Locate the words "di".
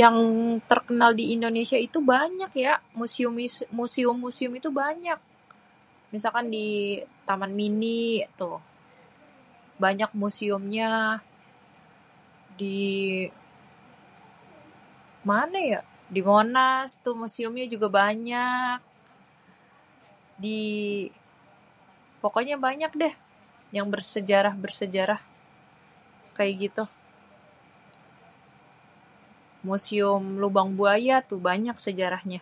1.20-1.24, 6.56-6.66, 12.60-12.82, 16.14-16.20, 20.42-20.60